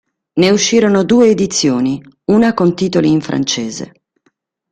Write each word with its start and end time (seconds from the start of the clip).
Ne 0.39 0.49
uscirono 0.49 1.03
due 1.03 1.29
edizioni, 1.29 2.03
una 2.31 2.55
con 2.55 2.73
titoli 2.73 3.11
in 3.11 3.21
francese. 3.21 3.93